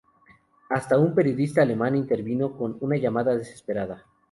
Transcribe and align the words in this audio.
Hasta 0.69 0.97
un 0.97 1.13
periodista 1.13 1.61
alemán 1.61 1.95
intervino 1.95 2.57
con 2.57 2.75
una 2.79 2.97
llamada 2.97 3.35
desesperada. 3.35 4.03